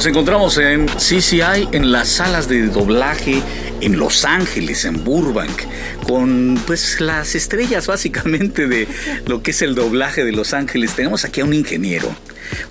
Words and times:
Nos 0.00 0.06
encontramos 0.06 0.56
en 0.56 0.86
CCI, 0.86 1.68
en 1.72 1.92
las 1.92 2.08
salas 2.08 2.48
de 2.48 2.68
doblaje 2.68 3.42
en 3.82 3.98
Los 3.98 4.24
Ángeles, 4.24 4.86
en 4.86 5.04
Burbank, 5.04 5.60
con 6.08 6.58
pues 6.66 7.02
las 7.02 7.34
estrellas 7.34 7.86
básicamente 7.86 8.66
de 8.66 8.88
lo 9.26 9.42
que 9.42 9.50
es 9.50 9.60
el 9.60 9.74
doblaje 9.74 10.24
de 10.24 10.32
Los 10.32 10.54
Ángeles. 10.54 10.94
Tenemos 10.94 11.26
aquí 11.26 11.42
a 11.42 11.44
un 11.44 11.52
ingeniero, 11.52 12.08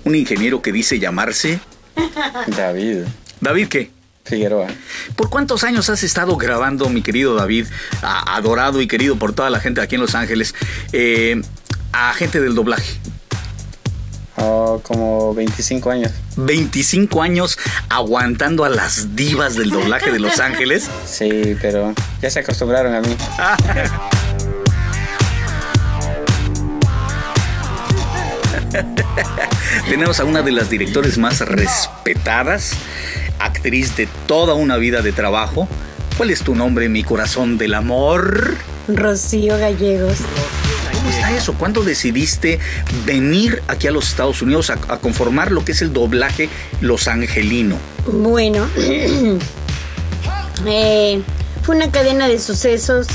un 0.02 0.16
ingeniero 0.16 0.60
que 0.60 0.72
dice 0.72 0.98
llamarse 0.98 1.60
David. 2.48 3.02
David 3.40 3.68
qué? 3.68 3.92
Figueroa. 4.24 4.66
¿Por 5.14 5.30
cuántos 5.30 5.62
años 5.62 5.88
has 5.88 6.02
estado 6.02 6.36
grabando, 6.36 6.88
mi 6.88 7.00
querido 7.00 7.36
David, 7.36 7.66
adorado 8.02 8.80
y 8.80 8.88
querido 8.88 9.14
por 9.14 9.34
toda 9.34 9.50
la 9.50 9.60
gente 9.60 9.80
aquí 9.80 9.94
en 9.94 10.00
Los 10.00 10.16
Ángeles, 10.16 10.52
eh, 10.92 11.40
a 11.92 12.12
gente 12.12 12.40
del 12.40 12.56
doblaje? 12.56 12.98
Como 14.82 15.34
25 15.34 15.90
años. 15.90 16.12
25 16.36 17.22
años 17.22 17.58
aguantando 17.88 18.64
a 18.64 18.68
las 18.68 19.14
divas 19.16 19.56
del 19.56 19.70
doblaje 19.70 20.10
de 20.10 20.18
Los 20.18 20.40
Ángeles. 20.40 20.88
Sí, 21.06 21.56
pero 21.60 21.94
ya 22.20 22.30
se 22.30 22.40
acostumbraron 22.40 22.94
a 22.94 23.00
mí. 23.00 23.16
Tenemos 29.88 30.20
a 30.20 30.24
una 30.24 30.42
de 30.42 30.52
las 30.52 30.70
directores 30.70 31.18
más 31.18 31.40
respetadas, 31.40 32.72
actriz 33.38 33.96
de 33.96 34.08
toda 34.26 34.54
una 34.54 34.76
vida 34.76 35.02
de 35.02 35.12
trabajo. 35.12 35.68
¿Cuál 36.16 36.30
es 36.30 36.42
tu 36.42 36.54
nombre, 36.54 36.88
mi 36.88 37.02
corazón 37.02 37.58
del 37.58 37.74
amor? 37.74 38.56
Rocío 38.88 39.58
Gallegos. 39.58 40.18
¿Cómo 41.00 41.12
está 41.12 41.34
eso? 41.34 41.54
¿Cuándo 41.54 41.82
decidiste 41.82 42.58
venir 43.06 43.62
aquí 43.68 43.86
a 43.86 43.90
los 43.90 44.06
Estados 44.08 44.42
Unidos 44.42 44.68
a, 44.68 44.76
conformar 44.98 45.50
lo 45.50 45.64
que 45.64 45.72
es 45.72 45.80
el 45.80 45.94
doblaje 45.94 46.50
Los 46.82 47.08
Angelino? 47.08 47.76
Bueno, 48.06 48.68
eh, 50.66 51.22
fue 51.62 51.76
una 51.76 51.90
cadena 51.90 52.28
de 52.28 52.38
sucesos, 52.38 53.06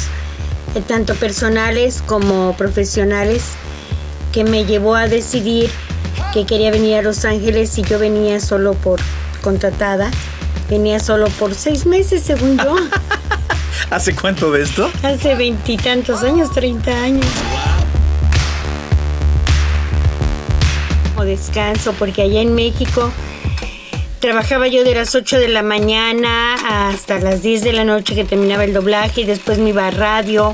eh, 0.74 0.82
tanto 0.88 1.14
personales 1.14 2.02
como 2.08 2.58
profesionales, 2.58 3.44
que 4.32 4.44
me 4.44 4.66
llevó 4.66 4.96
a 4.96 5.08
decidir 5.08 5.70
que 6.34 6.48
quería 6.48 6.72
venir 6.72 6.96
a 6.96 7.02
Los 7.04 7.24
Ángeles 7.24 7.78
y 7.78 7.84
yo 7.84 8.00
venía 8.00 8.40
solo 8.40 8.74
por 8.74 9.00
contratada. 9.44 10.10
Venía 10.72 11.00
solo 11.00 11.28
por 11.28 11.54
seis 11.54 11.86
meses, 11.86 12.24
según 12.24 12.58
yo. 12.58 12.78
¿Hace 13.92 14.16
cuánto 14.16 14.52
de 14.52 14.64
esto? 14.64 14.90
Hace 15.04 15.36
veintitantos 15.36 16.24
años, 16.24 16.52
treinta 16.52 17.04
años. 17.04 17.28
Descanso, 21.26 21.94
porque 22.00 22.22
allá 22.22 22.42
en 22.42 22.56
México 22.56 23.12
trabajaba 24.20 24.68
yo 24.68 24.84
de 24.84 24.96
las 24.96 25.14
8 25.14 25.38
de 25.38 25.50
la 25.50 25.64
mañana 25.64 26.56
hasta 26.90 27.20
las 27.20 27.42
10 27.44 27.64
de 27.64 27.74
la 27.74 27.84
noche 27.84 28.16
que 28.16 28.24
terminaba 28.24 28.64
el 28.64 28.74
doblaje 28.74 29.22
y 29.22 29.26
después 29.26 29.60
me 29.60 29.70
iba 29.70 29.88
a 29.88 29.92
radio 29.92 30.54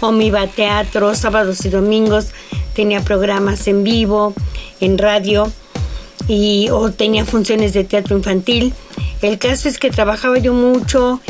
o 0.00 0.12
me 0.12 0.24
iba 0.24 0.42
a 0.42 0.46
teatro, 0.48 1.14
sábados 1.14 1.64
y 1.64 1.70
domingos 1.70 2.32
tenía 2.76 3.00
programas 3.00 3.66
en 3.68 3.84
vivo, 3.84 4.34
en 4.80 4.98
radio 4.98 5.50
y 6.28 6.68
o 6.70 6.92
tenía 6.92 7.24
funciones 7.24 7.72
de 7.72 7.84
teatro 7.84 8.14
infantil. 8.14 8.74
El 9.22 9.38
caso 9.38 9.66
es 9.66 9.78
que 9.78 9.90
trabajaba 9.90 10.36
yo 10.36 10.52
mucho 10.52 11.20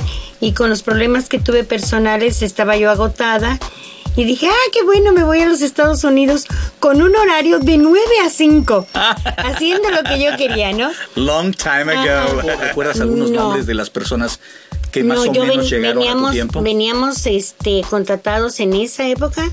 y 0.41 0.53
con 0.53 0.69
los 0.69 0.83
problemas 0.83 1.29
que 1.29 1.39
tuve 1.39 1.62
personales 1.62 2.42
estaba 2.42 2.77
yo 2.77 2.91
agotada 2.91 3.61
y 4.17 4.25
dije, 4.25 4.48
ah, 4.48 4.70
qué 4.72 4.83
bueno, 4.83 5.12
me 5.12 5.22
voy 5.22 5.41
a 5.41 5.47
los 5.47 5.61
Estados 5.61 6.03
Unidos 6.03 6.47
con 6.81 7.03
un 7.03 7.14
horario 7.14 7.59
de 7.59 7.77
9 7.77 8.00
a 8.25 8.31
5, 8.31 8.86
haciendo 9.36 9.91
lo 9.91 10.03
que 10.03 10.23
yo 10.23 10.36
quería, 10.36 10.73
¿no? 10.73 10.91
Long 11.14 11.55
time 11.55 11.92
ago. 11.92 12.41
¿Recuerdas 12.41 13.01
algunos 13.01 13.30
nombres 13.30 13.67
de 13.67 13.74
las 13.74 13.90
personas 13.90 14.40
que 14.90 15.05
más 15.05 15.18
o 15.18 15.33
menos 15.33 15.68
llegaron 15.70 15.98
veníamos, 15.98 16.24
a 16.24 16.29
tu 16.29 16.33
tiempo? 16.33 16.63
Veníamos 16.63 17.27
este, 17.27 17.83
contratados 17.89 18.58
en 18.61 18.73
esa 18.74 19.07
época, 19.07 19.51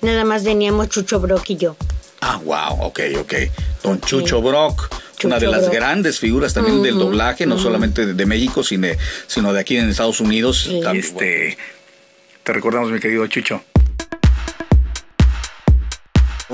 nada 0.00 0.24
más 0.24 0.44
veníamos 0.44 0.88
Chucho 0.88 1.18
Brock 1.18 1.50
y 1.50 1.56
yo. 1.56 1.76
Ah, 2.20 2.40
wow, 2.44 2.86
ok, 2.86 3.00
ok. 3.20 3.34
Don 3.82 4.00
Chucho 4.00 4.40
Brock 4.40 4.88
una 5.24 5.38
de 5.38 5.46
las 5.46 5.70
grandes 5.70 6.18
figuras 6.18 6.52
también 6.52 6.82
del 6.82 6.98
doblaje, 6.98 7.46
no 7.46 7.58
solamente 7.58 8.12
de, 8.12 8.26
México, 8.26 8.62
sino, 8.62 8.88
sino 9.26 9.52
de 9.54 9.60
aquí 9.60 9.76
en 9.76 9.88
Estados 9.88 10.20
Unidos. 10.20 10.68
Este, 10.92 11.56
te 12.42 12.52
recordamos, 12.52 12.90
mi 12.90 13.00
querido 13.00 13.26
Chucho 13.26 13.62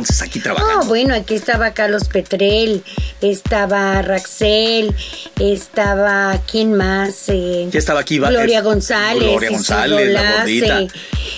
entonces 0.01 0.23
aquí 0.23 0.41
trabajando? 0.41 0.81
Oh, 0.81 0.85
bueno, 0.87 1.15
aquí 1.15 1.35
estaba 1.35 1.73
Carlos 1.73 2.05
Petrel, 2.05 2.83
estaba 3.21 4.03
Raxel, 4.03 4.95
estaba, 5.39 6.41
¿quién 6.51 6.75
más? 6.75 7.29
Eh, 7.29 7.69
estaba 7.73 8.01
aquí? 8.01 8.19
Gloria 8.19 8.63
González. 8.63 9.23
Gloria 9.23 9.51
González, 9.51 10.13
la 10.13 10.39
gordita. 10.39 10.81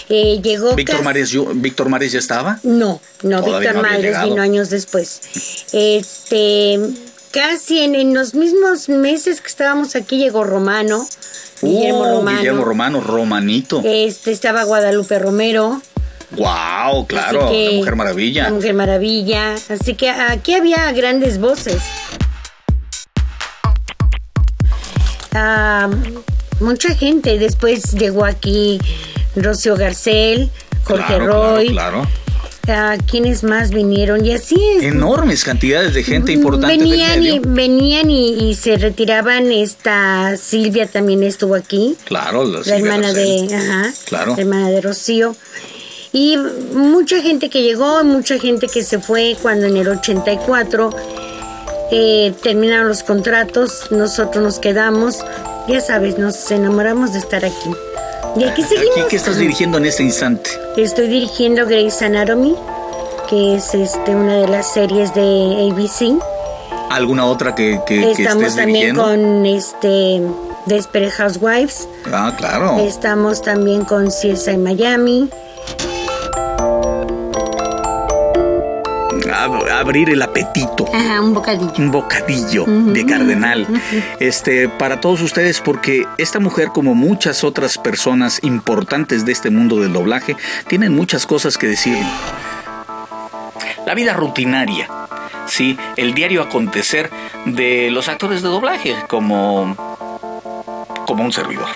Eh, 0.08 0.40
llegó 0.42 0.74
¿Víctor 0.74 1.02
Mares, 1.02 1.36
¿Víctor 1.54 1.88
Mares 1.88 2.12
ya 2.12 2.18
estaba? 2.18 2.58
No, 2.62 3.00
no, 3.22 3.42
Víctor 3.42 3.82
Mares 3.82 4.22
vino 4.24 4.42
años 4.42 4.70
después. 4.70 5.20
Este, 5.72 6.78
casi 7.30 7.80
en, 7.80 8.14
los 8.14 8.34
mismos 8.34 8.88
meses 8.88 9.40
que 9.40 9.48
estábamos 9.48 9.96
aquí 9.96 10.18
llegó 10.18 10.44
Romano. 10.44 11.06
Guillermo 11.60 12.00
uh, 12.00 12.16
Romano. 12.16 12.38
Guillermo 12.38 12.64
Romano, 12.64 13.00
Romanito. 13.00 13.82
Este, 13.84 14.32
estaba 14.32 14.64
Guadalupe 14.64 15.18
Romero. 15.18 15.80
Wow, 16.36 17.06
claro, 17.06 17.52
la 17.52 17.72
Mujer 17.72 17.96
Maravilla. 17.96 18.44
La 18.44 18.50
Mujer 18.50 18.74
Maravilla. 18.74 19.54
Así 19.68 19.94
que 19.94 20.08
aquí 20.08 20.54
había 20.54 20.90
grandes 20.92 21.38
voces. 21.38 21.82
Ah, 25.34 25.90
mucha 26.60 26.94
gente. 26.94 27.38
Después 27.38 27.92
llegó 27.92 28.24
aquí 28.24 28.80
Rocío 29.36 29.76
Garcel, 29.76 30.50
Jorge 30.84 31.18
Roy. 31.18 31.68
Claro, 31.68 32.06
claro. 32.62 33.02
¿Quiénes 33.10 33.42
más 33.42 33.70
vinieron? 33.70 34.24
Y 34.24 34.32
así 34.32 34.56
es. 34.76 34.84
Enormes 34.84 35.44
cantidades 35.44 35.94
de 35.94 36.04
gente 36.04 36.32
importante. 36.32 36.76
Venían, 36.78 37.22
Y, 37.22 37.40
venían 37.40 38.10
y, 38.10 38.54
se 38.54 38.76
retiraban. 38.76 39.50
Esta 39.50 40.36
Silvia 40.36 40.86
también 40.86 41.22
estuvo 41.24 41.54
aquí. 41.54 41.96
Claro, 42.04 42.44
la, 42.44 42.60
hermana 42.76 43.12
de, 43.12 43.48
ajá, 43.54 43.92
claro. 44.06 44.34
la 44.36 44.42
hermana 44.42 44.70
de 44.70 44.80
Rocío. 44.80 45.36
Y 46.12 46.36
mucha 46.36 47.20
gente 47.22 47.48
que 47.48 47.62
llegó, 47.62 48.04
mucha 48.04 48.38
gente 48.38 48.68
que 48.68 48.82
se 48.82 48.98
fue 48.98 49.36
cuando 49.40 49.66
en 49.66 49.76
el 49.76 49.88
84 49.88 50.90
eh, 51.90 52.34
terminaron 52.42 52.88
los 52.88 53.02
contratos, 53.02 53.88
nosotros 53.90 54.42
nos 54.42 54.58
quedamos, 54.58 55.24
ya 55.68 55.80
sabes, 55.80 56.18
nos 56.18 56.50
enamoramos 56.50 57.12
de 57.14 57.18
estar 57.18 57.44
aquí. 57.44 57.70
Y 58.36 58.44
aquí 58.44 58.62
seguimos. 58.62 59.06
¿Qué 59.08 59.16
estás 59.16 59.38
dirigiendo 59.38 59.78
en 59.78 59.86
este 59.86 60.02
instante? 60.02 60.50
Estoy 60.76 61.08
dirigiendo 61.08 61.66
Grey's 61.66 62.00
Anatomy, 62.02 62.56
que 63.28 63.56
es 63.56 63.74
este, 63.74 64.14
una 64.14 64.36
de 64.36 64.48
las 64.48 64.72
series 64.72 65.14
de 65.14 65.70
ABC. 65.70 66.22
¿Alguna 66.90 67.24
otra 67.26 67.54
que, 67.54 67.80
que, 67.86 68.10
Estamos 68.10 68.54
también 68.54 68.94
con 68.96 69.46
este 69.46 70.20
Desperate 70.66 71.10
Housewives. 71.10 71.88
Ah, 72.12 72.34
claro. 72.36 72.78
Estamos 72.80 73.42
también 73.42 73.84
con 73.84 74.08
CSI 74.08 74.56
Miami. 74.56 75.28
Abrir 79.32 80.10
el 80.10 80.22
apetito. 80.22 80.86
Ajá, 80.92 81.20
un 81.20 81.34
bocadillo. 81.34 81.72
Un 81.78 81.90
bocadillo 81.90 82.64
de 82.66 83.06
cardenal. 83.06 83.66
Este, 84.20 84.68
para 84.68 85.00
todos 85.00 85.20
ustedes, 85.22 85.60
porque 85.60 86.06
esta 86.18 86.40
mujer, 86.40 86.68
como 86.68 86.94
muchas 86.94 87.44
otras 87.44 87.78
personas 87.78 88.40
importantes 88.42 89.24
de 89.24 89.32
este 89.32 89.50
mundo 89.50 89.80
del 89.80 89.92
doblaje, 89.92 90.36
tienen 90.68 90.94
muchas 90.94 91.26
cosas 91.26 91.58
que 91.58 91.66
decir. 91.66 91.98
La 93.86 93.94
vida 93.94 94.12
rutinaria, 94.12 94.88
sí, 95.46 95.76
el 95.96 96.14
diario 96.14 96.42
acontecer 96.42 97.10
de 97.44 97.90
los 97.90 98.08
actores 98.08 98.42
de 98.42 98.48
doblaje, 98.48 98.94
como, 99.08 99.76
como 101.06 101.24
un 101.24 101.32
servidor. 101.32 101.68